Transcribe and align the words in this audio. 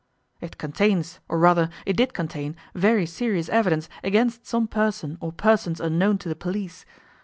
It 0.39 0.57
contains, 0.57 1.19
or 1.29 1.37
rather, 1.37 1.69
it 1.85 1.95
did 1.95 2.11
contain, 2.15 2.55
very 2.73 3.05
serious 3.05 3.49
evidence 3.49 3.87
against 4.03 4.47
some 4.47 4.65
person 4.67 5.15
or 5.21 5.31
persons 5.31 5.79
unknown 5.79 6.17
to 6.17 6.27
the 6.29 6.35
police. 6.35 6.85